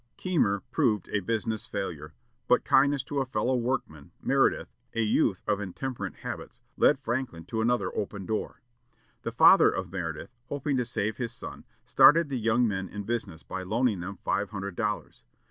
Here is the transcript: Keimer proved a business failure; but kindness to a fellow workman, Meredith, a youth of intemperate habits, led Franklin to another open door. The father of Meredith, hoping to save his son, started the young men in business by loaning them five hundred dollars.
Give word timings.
Keimer 0.17 0.61
proved 0.71 1.09
a 1.09 1.19
business 1.19 1.67
failure; 1.67 2.15
but 2.47 2.63
kindness 2.65 3.03
to 3.03 3.19
a 3.19 3.25
fellow 3.27 3.55
workman, 3.55 4.09
Meredith, 4.19 4.73
a 4.95 5.03
youth 5.03 5.43
of 5.45 5.59
intemperate 5.59 6.15
habits, 6.23 6.59
led 6.75 6.97
Franklin 6.97 7.45
to 7.45 7.61
another 7.61 7.95
open 7.95 8.25
door. 8.25 8.61
The 9.21 9.31
father 9.31 9.69
of 9.69 9.91
Meredith, 9.91 10.31
hoping 10.49 10.75
to 10.77 10.85
save 10.85 11.17
his 11.17 11.33
son, 11.33 11.65
started 11.85 12.29
the 12.29 12.39
young 12.39 12.67
men 12.67 12.89
in 12.89 13.03
business 13.03 13.43
by 13.43 13.61
loaning 13.61 13.99
them 13.99 14.17
five 14.25 14.49
hundred 14.49 14.75
dollars. 14.75 15.21